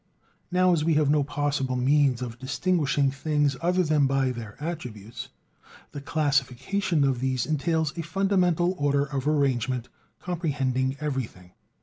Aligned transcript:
Now 0.51 0.73
as 0.73 0.83
we 0.83 0.95
have 0.95 1.11
no 1.11 1.23
possible 1.23 1.75
means 1.75 2.23
of 2.23 2.39
distinguishing 2.39 3.11
things 3.11 3.55
other 3.61 3.83
than 3.83 4.07
by 4.07 4.31
their 4.31 4.55
attributes, 4.59 5.29
the 5.91 6.01
classification 6.01 7.03
of 7.03 7.19
these 7.19 7.45
entails 7.45 7.95
a 7.95 8.01
fundamental 8.01 8.73
order 8.79 9.05
of 9.05 9.27
arrangement 9.27 9.89
comprehending 10.19 10.97
everything. 10.99 11.51